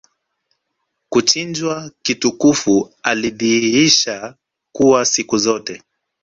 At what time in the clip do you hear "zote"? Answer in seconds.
5.37-5.83